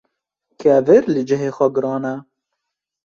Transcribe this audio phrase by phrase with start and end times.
[0.59, 2.15] Kevir li cihê xwe giran e